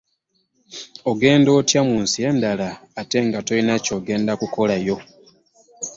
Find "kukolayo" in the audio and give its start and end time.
4.39-4.97